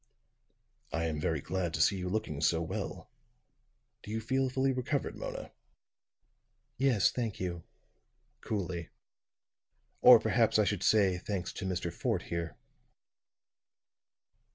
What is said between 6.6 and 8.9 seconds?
"Yes, thank you," coolly.